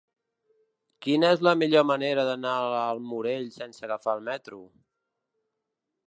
[1.07, 2.55] Quina és la millor manera d'anar
[2.85, 4.63] al Morell sense agafar el metro?